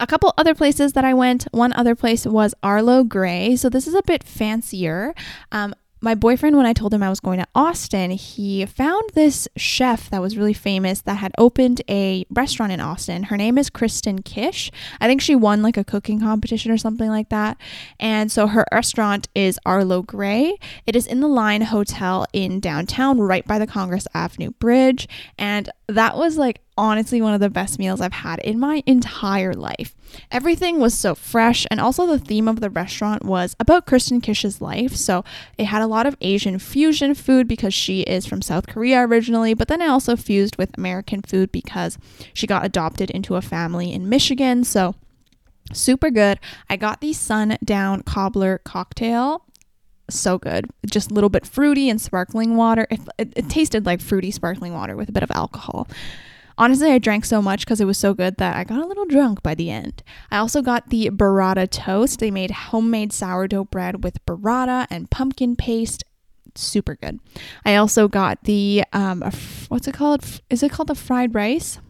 [0.00, 3.56] a couple other places that I went, one other place was Arlo Grey.
[3.56, 5.14] So this is a bit fancier.
[5.52, 9.48] Um, my boyfriend, when I told him I was going to Austin, he found this
[9.56, 13.24] chef that was really famous that had opened a restaurant in Austin.
[13.24, 14.70] Her name is Kristen Kish.
[15.00, 17.56] I think she won like a cooking competition or something like that.
[17.98, 20.58] And so her restaurant is Arlo Grey.
[20.86, 25.08] It is in the Line Hotel in downtown, right by the Congress Avenue Bridge.
[25.38, 29.54] And that was like honestly one of the best meals I've had in my entire
[29.54, 29.94] life.
[30.30, 34.60] Everything was so fresh, and also the theme of the restaurant was about Kristen Kish's
[34.60, 34.94] life.
[34.94, 35.24] So
[35.58, 39.54] it had a lot of Asian fusion food because she is from South Korea originally,
[39.54, 41.98] but then it also fused with American food because
[42.32, 44.64] she got adopted into a family in Michigan.
[44.64, 44.94] So
[45.72, 46.38] super good.
[46.68, 49.44] I got the Sundown Cobbler cocktail
[50.10, 50.66] so good.
[50.86, 52.86] Just a little bit fruity and sparkling water.
[52.90, 55.88] It, it, it, tasted like fruity sparkling water with a bit of alcohol.
[56.56, 59.06] Honestly, I drank so much because it was so good that I got a little
[59.06, 60.02] drunk by the end.
[60.30, 62.20] I also got the burrata toast.
[62.20, 66.04] They made homemade sourdough bread with burrata and pumpkin paste.
[66.54, 67.18] Super good.
[67.64, 69.22] I also got the um,
[69.68, 70.24] what's it called?
[70.48, 71.80] Is it called the fried rice?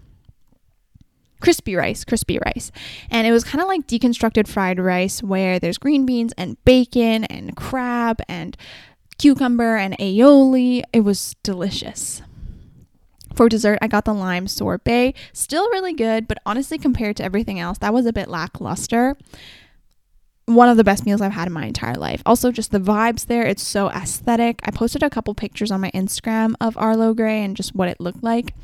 [1.44, 2.72] crispy rice, crispy rice.
[3.10, 7.24] And it was kind of like deconstructed fried rice where there's green beans and bacon
[7.24, 8.56] and crab and
[9.18, 10.82] cucumber and aioli.
[10.94, 12.22] It was delicious.
[13.34, 15.14] For dessert, I got the lime sorbet.
[15.32, 19.16] Still really good, but honestly, compared to everything else, that was a bit lackluster.
[20.46, 22.22] One of the best meals I've had in my entire life.
[22.26, 24.60] Also, just the vibes there, it's so aesthetic.
[24.64, 28.00] I posted a couple pictures on my Instagram of Arlo Grey and just what it
[28.00, 28.54] looked like.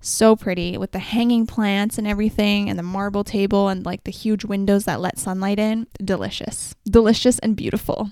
[0.00, 4.10] So pretty with the hanging plants and everything, and the marble table, and like the
[4.10, 5.86] huge windows that let sunlight in.
[6.02, 6.74] Delicious.
[6.84, 8.10] Delicious and beautiful.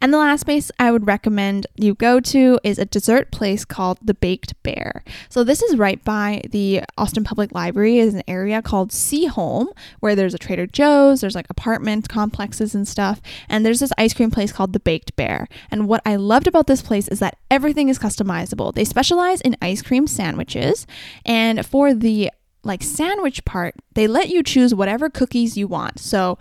[0.00, 3.98] And the last place I would recommend you go to is a dessert place called
[4.02, 5.02] the Baked Bear.
[5.28, 7.98] So this is right by the Austin Public Library.
[7.98, 9.66] is an area called Seaholm
[10.00, 14.14] where there's a Trader Joe's, there's like apartment complexes and stuff, and there's this ice
[14.14, 15.48] cream place called the Baked Bear.
[15.70, 18.74] And what I loved about this place is that everything is customizable.
[18.74, 20.86] They specialize in ice cream sandwiches,
[21.24, 22.30] and for the
[22.62, 25.98] like sandwich part, they let you choose whatever cookies you want.
[25.98, 26.38] So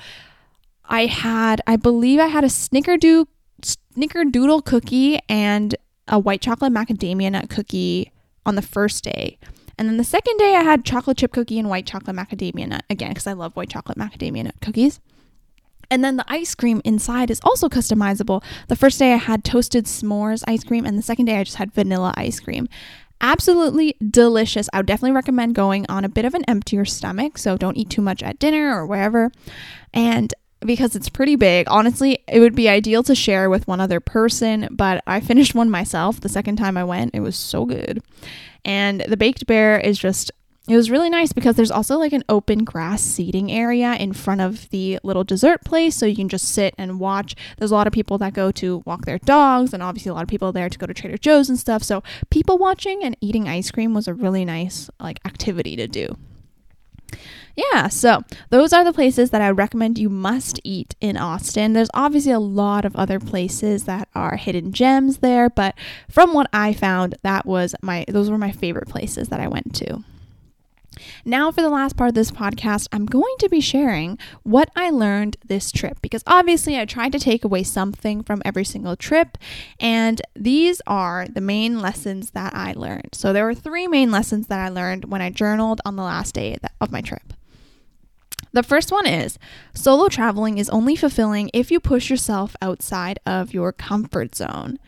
[0.85, 3.27] I had, I believe I had a snickerdoodle
[3.61, 5.75] snickerdoodle cookie and
[6.07, 8.11] a white chocolate macadamia nut cookie
[8.45, 9.37] on the first day.
[9.77, 12.83] And then the second day, I had chocolate chip cookie and white chocolate macadamia nut
[12.89, 14.99] again because I love white chocolate macadamia nut cookies.
[15.89, 18.43] And then the ice cream inside is also customizable.
[18.67, 21.57] The first day I had toasted s'mores ice cream, and the second day I just
[21.57, 22.67] had vanilla ice cream.
[23.21, 24.69] Absolutely delicious.
[24.73, 27.89] I would definitely recommend going on a bit of an emptier stomach, so don't eat
[27.89, 29.31] too much at dinner or wherever.
[29.93, 30.33] And
[30.67, 31.67] because it's pretty big.
[31.69, 35.69] Honestly, it would be ideal to share with one other person, but I finished one
[35.69, 37.15] myself the second time I went.
[37.15, 38.03] It was so good.
[38.63, 40.31] And the baked bear is just
[40.67, 44.41] it was really nice because there's also like an open grass seating area in front
[44.41, 47.87] of the little dessert place so you can just sit and watch there's a lot
[47.87, 50.67] of people that go to walk their dogs and obviously a lot of people there
[50.67, 54.09] to go to trader joe's and stuff so people watching and eating ice cream was
[54.09, 56.17] a really nice like activity to do
[57.55, 61.73] yeah, so those are the places that I recommend you must eat in Austin.
[61.73, 65.73] There's obviously a lot of other places that are hidden gems there, but
[66.07, 69.73] from what I found, that was my those were my favorite places that I went
[69.75, 70.03] to.
[71.25, 74.89] Now, for the last part of this podcast, I'm going to be sharing what I
[74.89, 79.37] learned this trip because obviously I tried to take away something from every single trip,
[79.79, 83.09] and these are the main lessons that I learned.
[83.13, 86.33] So, there were three main lessons that I learned when I journaled on the last
[86.33, 87.33] day of my trip.
[88.53, 89.37] The first one is
[89.73, 94.79] solo traveling is only fulfilling if you push yourself outside of your comfort zone.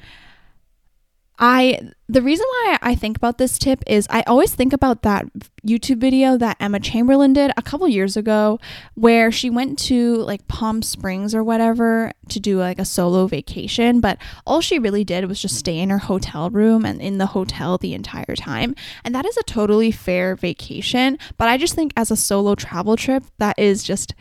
[1.39, 5.25] I the reason why I think about this tip is I always think about that
[5.65, 8.59] YouTube video that Emma Chamberlain did a couple years ago
[8.95, 14.01] where she went to like Palm Springs or whatever to do like a solo vacation,
[14.01, 17.27] but all she really did was just stay in her hotel room and in the
[17.27, 18.75] hotel the entire time.
[19.05, 22.97] And that is a totally fair vacation, but I just think as a solo travel
[22.97, 24.13] trip that is just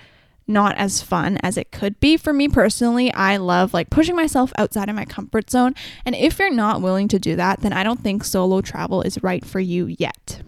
[0.49, 2.17] not as fun as it could be.
[2.17, 5.75] For me personally, I love like pushing myself outside of my comfort zone.
[6.05, 9.23] And if you're not willing to do that, then I don't think solo travel is
[9.23, 10.43] right for you yet.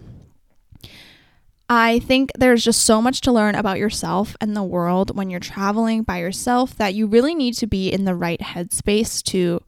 [1.69, 5.39] I think there's just so much to learn about yourself and the world when you're
[5.39, 9.61] traveling by yourself that you really need to be in the right headspace to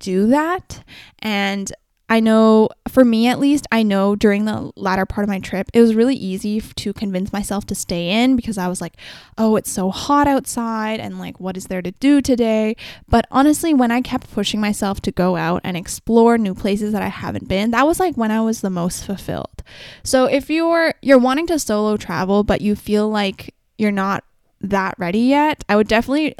[0.00, 0.84] do that.
[1.20, 1.72] And
[2.10, 5.70] I know, for me at least, I know during the latter part of my trip,
[5.72, 8.96] it was really easy to convince myself to stay in because I was like,
[9.38, 12.74] oh, it's so hot outside and like, what is there to do today?
[13.08, 17.02] But honestly, when I kept pushing myself to go out and explore new places that
[17.02, 19.62] I haven't been, that was like when I was the most fulfilled.
[20.02, 24.24] So if you're you're wanting to solo travel but you feel like you're not
[24.60, 26.34] that ready yet, I would definitely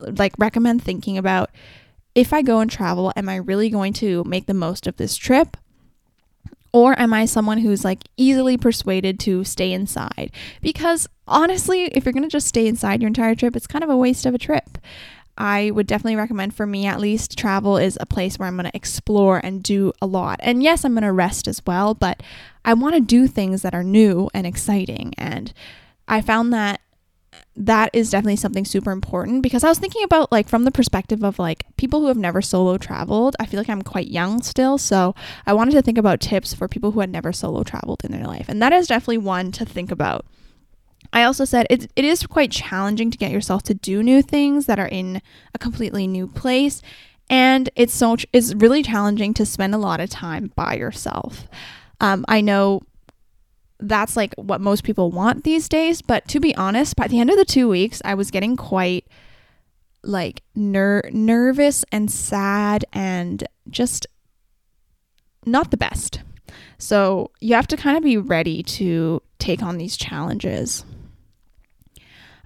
[0.00, 1.50] like recommend thinking about
[2.14, 5.16] if I go and travel, am I really going to make the most of this
[5.16, 5.56] trip?
[6.72, 10.30] Or am I someone who's like easily persuaded to stay inside?
[10.62, 13.90] Because honestly, if you're going to just stay inside your entire trip, it's kind of
[13.90, 14.78] a waste of a trip.
[15.36, 18.70] I would definitely recommend, for me at least, travel is a place where I'm going
[18.70, 20.38] to explore and do a lot.
[20.42, 22.22] And yes, I'm going to rest as well, but
[22.66, 25.14] I want to do things that are new and exciting.
[25.16, 25.52] And
[26.06, 26.81] I found that
[27.54, 31.22] that is definitely something super important because I was thinking about like from the perspective
[31.22, 33.36] of like people who have never solo traveled.
[33.38, 35.14] I feel like I'm quite young still, so
[35.46, 38.26] I wanted to think about tips for people who had never solo traveled in their
[38.26, 38.48] life.
[38.48, 40.24] And that is definitely one to think about.
[41.12, 44.64] I also said it, it is quite challenging to get yourself to do new things
[44.66, 45.20] that are in
[45.54, 46.80] a completely new place.
[47.28, 51.46] And it's so it's really challenging to spend a lot of time by yourself.
[52.00, 52.82] Um, I know
[53.88, 56.02] that's like what most people want these days.
[56.02, 59.06] But to be honest, by the end of the two weeks, I was getting quite
[60.02, 64.06] like ner- nervous and sad and just
[65.46, 66.22] not the best.
[66.78, 70.84] So you have to kind of be ready to take on these challenges.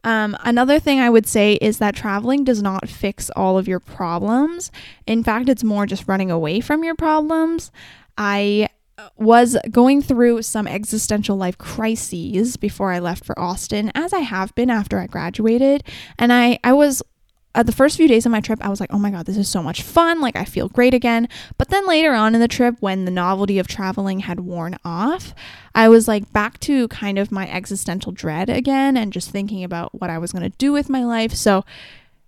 [0.05, 3.81] Um, another thing I would say is that traveling does not fix all of your
[3.81, 4.71] problems.
[5.07, 7.73] In fact, it's more just running away from your problems.
[8.17, 8.69] I
[9.17, 14.55] was going through some existential life crises before I left for Austin, as I have
[14.55, 15.85] been after I graduated.
[16.19, 17.03] And I, I was
[17.57, 19.39] at the first few days of my trip, I was like, oh my God, this
[19.39, 20.21] is so much fun.
[20.21, 21.27] Like, I feel great again.
[21.57, 25.35] But then later on in the trip, when the novelty of traveling had worn off,
[25.75, 29.99] I was like back to kind of my existential dread again and just thinking about
[29.99, 31.33] what I was going to do with my life.
[31.33, 31.65] So,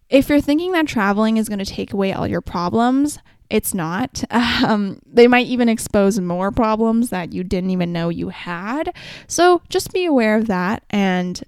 [0.08, 3.18] if you're thinking that traveling is going to take away all your problems,
[3.50, 4.24] it's not.
[4.58, 8.92] Um, they might even expose more problems that you didn't even know you had.
[9.28, 10.82] So just be aware of that.
[10.90, 11.40] And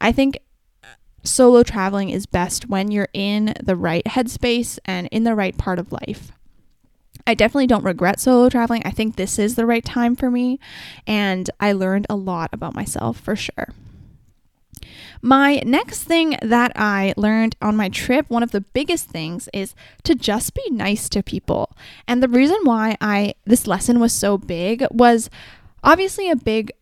[0.00, 0.40] I think
[1.22, 5.78] solo traveling is best when you're in the right headspace and in the right part
[5.78, 6.32] of life.
[7.26, 8.82] I definitely don't regret solo traveling.
[8.84, 10.58] I think this is the right time for me.
[11.06, 13.68] And I learned a lot about myself for sure.
[15.22, 19.74] My next thing that I learned on my trip, one of the biggest things is
[20.04, 21.76] to just be nice to people.
[22.06, 25.30] And the reason why I this lesson was so big was
[25.82, 26.72] obviously a big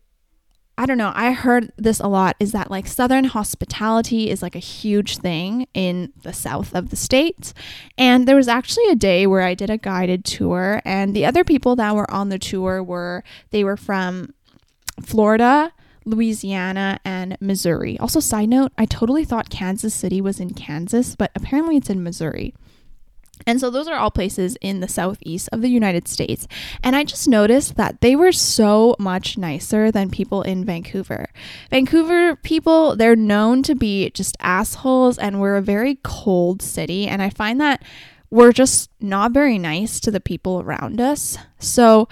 [0.77, 4.55] I don't know, I heard this a lot is that like southern hospitality is like
[4.55, 7.53] a huge thing in the south of the states.
[7.97, 11.45] And there was actually a day where I did a guided tour and the other
[11.45, 14.33] people that were on the tour were they were from
[15.01, 15.71] Florida,
[16.05, 17.97] Louisiana, and Missouri.
[17.99, 22.03] Also, side note, I totally thought Kansas City was in Kansas, but apparently it's in
[22.03, 22.53] Missouri.
[23.45, 26.47] And so those are all places in the southeast of the United States.
[26.83, 31.27] And I just noticed that they were so much nicer than people in Vancouver.
[31.69, 37.07] Vancouver people, they're known to be just assholes and we're a very cold city.
[37.07, 37.83] And I find that
[38.29, 41.37] we're just not very nice to the people around us.
[41.59, 42.07] So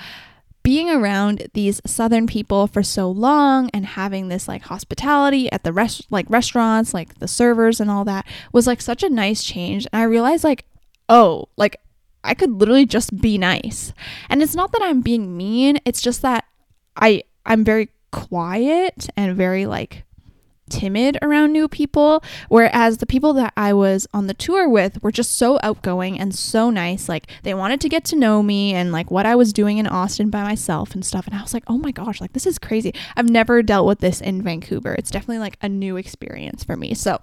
[0.63, 5.73] being around these southern people for so long and having this like hospitality at the
[5.73, 9.85] rest like restaurants like the servers and all that was like such a nice change
[9.91, 10.65] and i realized like
[11.09, 11.77] oh, like
[12.23, 13.93] I could literally just be nice.
[14.29, 16.45] And it's not that I'm being mean, it's just that
[16.95, 20.03] I I'm very quiet and very like
[20.73, 25.11] timid around new people whereas the people that I was on the tour with were
[25.11, 27.07] just so outgoing and so nice.
[27.07, 29.87] Like they wanted to get to know me and like what I was doing in
[29.87, 31.27] Austin by myself and stuff.
[31.27, 32.93] And I was like oh my gosh like this is crazy.
[33.15, 34.95] I've never dealt with this in Vancouver.
[34.95, 36.93] It's definitely like a new experience for me.
[36.93, 37.19] So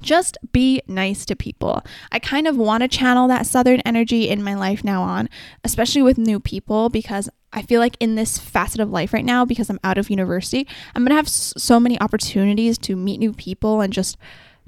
[0.00, 1.82] just be nice to people.
[2.12, 5.28] I kind of want to channel that southern energy in my life now on,
[5.64, 9.44] especially with new people because I feel like in this facet of life right now
[9.44, 13.32] because I'm out of university, I'm going to have so many opportunities to meet new
[13.32, 14.16] people and just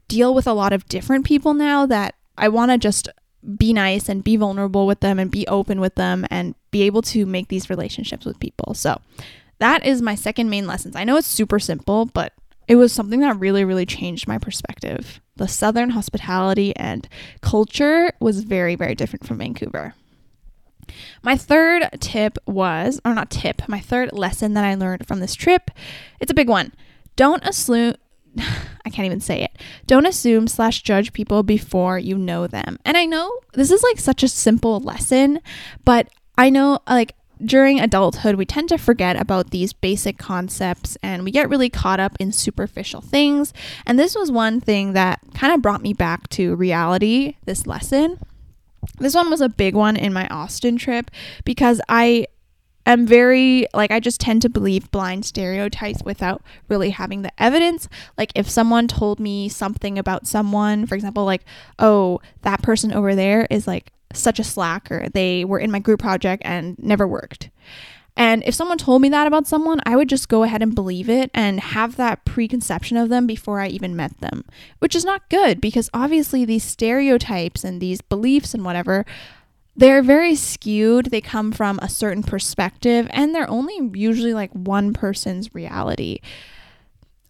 [0.09, 3.09] deal with a lot of different people now that I want to just
[3.57, 7.03] be nice and be vulnerable with them and be open with them and be able
[7.03, 8.75] to make these relationships with people.
[8.75, 9.01] So,
[9.61, 10.97] that is my second main lessons.
[10.97, 12.33] I know it's super simple, but
[12.71, 15.21] it was something that really, really changed my perspective.
[15.35, 17.09] The Southern hospitality and
[17.43, 19.93] culture was very, very different from Vancouver.
[21.21, 25.35] My third tip was, or not tip, my third lesson that I learned from this
[25.35, 25.73] trip,
[26.21, 26.73] it's a big one.
[27.17, 27.97] Don't assume,
[28.39, 29.51] I can't even say it.
[29.89, 32.79] Don't assume slash judge people before you know them.
[32.85, 35.41] And I know this is like such a simple lesson,
[35.85, 36.09] but
[36.39, 41.31] I know like during adulthood, we tend to forget about these basic concepts and we
[41.31, 43.53] get really caught up in superficial things.
[43.87, 48.19] And this was one thing that kind of brought me back to reality this lesson.
[48.99, 51.11] This one was a big one in my Austin trip
[51.45, 52.27] because I
[52.87, 57.89] am very like I just tend to believe blind stereotypes without really having the evidence.
[58.17, 61.45] Like if someone told me something about someone, for example, like,
[61.79, 65.09] "Oh, that person over there is like such a slacker.
[65.13, 67.51] They were in my group project and never worked.
[68.17, 71.09] And if someone told me that about someone, I would just go ahead and believe
[71.09, 74.45] it and have that preconception of them before I even met them,
[74.79, 79.07] which is not good because obviously these stereotypes and these beliefs and whatever,
[79.77, 81.07] they're very skewed.
[81.07, 86.21] They come from a certain perspective and they're only usually like one person's reality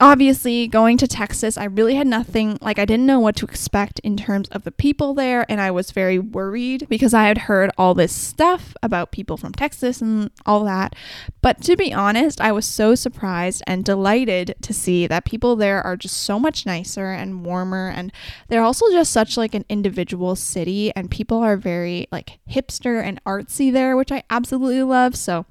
[0.01, 3.99] obviously going to Texas, I really had nothing, like, I didn't know what to expect
[4.01, 5.45] in terms of the people there.
[5.49, 9.53] And I was very worried because I had heard all this stuff about people from
[9.53, 10.97] Texas and all that.
[11.43, 15.83] But to be honest, I was so surprised and delighted to see that people there
[15.83, 17.89] are just so much nicer and warmer.
[17.89, 18.11] And
[18.49, 20.93] they're also just such like an individual city.
[20.97, 25.15] And people are very like hipster and artsy there, which I absolutely love.
[25.17, 25.47] So,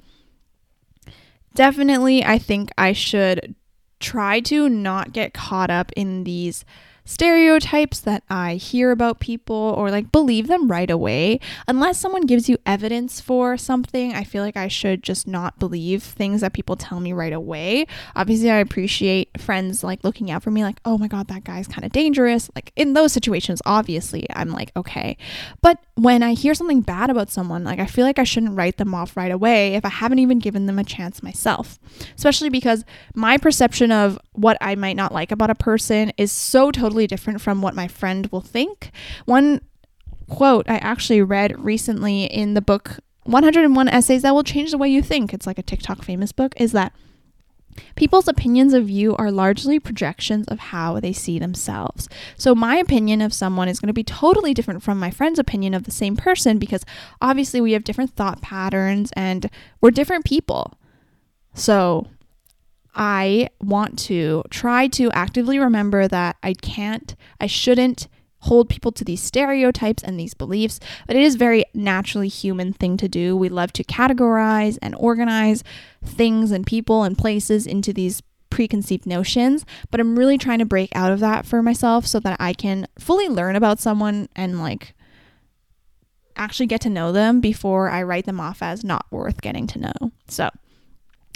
[1.56, 3.56] definitely i think i should
[4.00, 6.66] try to not get caught up in these
[7.10, 11.40] stereotypes that I hear about people or like believe them right away.
[11.68, 16.04] Unless someone gives you evidence for something, I feel like I should just not believe
[16.04, 17.88] things that people tell me right away.
[18.16, 21.68] Obviously, I appreciate friends like looking out for me, like, oh my God, that guy's
[21.68, 22.48] kind of dangerous.
[22.54, 25.18] Like in those situations, obviously, I'm like, okay.
[25.64, 28.78] But when I hear something bad about someone, like I feel like I shouldn't write
[28.78, 31.78] them off right away if I haven't even given them a chance myself.
[32.16, 32.86] Especially because
[33.16, 37.42] my perception of what I might not like about a person is so totally different
[37.42, 38.92] from what my friend will think.
[39.26, 39.62] One
[40.30, 44.90] quote I actually read recently in the book 101 Essays That Will Change the Way
[44.90, 46.94] You Think, it's like a TikTok famous book, is that
[47.96, 52.10] People's opinions of you are largely projections of how they see themselves.
[52.38, 55.74] So, my opinion of someone is going to be totally different from my friend's opinion
[55.74, 56.86] of the same person because
[57.22, 59.50] obviously we have different thought patterns and
[59.82, 60.74] we're different people.
[61.54, 62.08] So,
[62.96, 68.08] I want to try to actively remember that I can't, I shouldn't
[68.42, 72.98] hold people to these stereotypes and these beliefs, but it is very naturally human thing
[72.98, 73.36] to do.
[73.36, 75.64] We love to categorize and organize
[76.04, 80.90] things and people and places into these preconceived notions, but I'm really trying to break
[80.96, 84.94] out of that for myself so that I can fully learn about someone and like
[86.36, 89.80] actually get to know them before I write them off as not worth getting to
[89.80, 90.12] know.
[90.28, 90.50] So,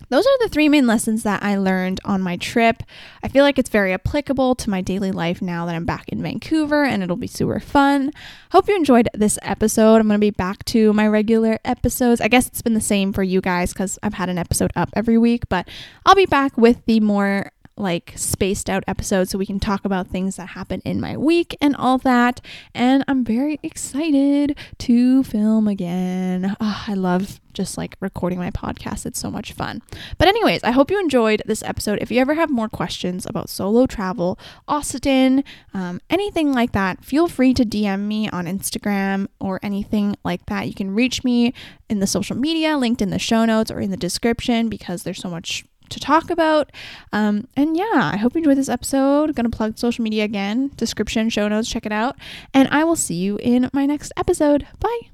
[0.09, 2.83] those are the three main lessons that I learned on my trip.
[3.23, 6.21] I feel like it's very applicable to my daily life now that I'm back in
[6.21, 8.11] Vancouver and it'll be super fun.
[8.51, 9.95] Hope you enjoyed this episode.
[9.95, 12.21] I'm going to be back to my regular episodes.
[12.21, 14.89] I guess it's been the same for you guys because I've had an episode up
[14.93, 15.67] every week, but
[16.05, 20.07] I'll be back with the more like spaced out episodes so we can talk about
[20.07, 22.41] things that happen in my week and all that.
[22.73, 26.55] And I'm very excited to film again.
[26.59, 29.05] Oh, I love just like recording my podcast.
[29.05, 29.81] It's so much fun.
[30.17, 31.99] But, anyways, I hope you enjoyed this episode.
[32.01, 35.43] If you ever have more questions about solo travel, Austin,
[35.73, 40.67] um, anything like that, feel free to DM me on Instagram or anything like that.
[40.67, 41.53] You can reach me
[41.89, 45.19] in the social media, linked in the show notes or in the description because there's
[45.21, 46.71] so much to talk about.
[47.11, 49.35] Um, and yeah, I hope you enjoyed this episode.
[49.35, 52.17] Gonna plug social media again, description, show notes, check it out.
[52.53, 54.67] And I will see you in my next episode.
[54.79, 55.12] Bye.